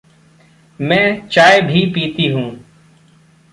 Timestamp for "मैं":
0.79-1.27